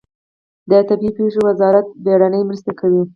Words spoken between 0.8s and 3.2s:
طبیعي پیښو وزارت بیړنۍ مرستې کوي